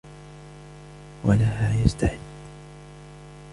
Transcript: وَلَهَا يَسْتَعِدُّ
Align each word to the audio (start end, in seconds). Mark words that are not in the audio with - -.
وَلَهَا 1.23 1.83
يَسْتَعِدُّ 1.85 2.19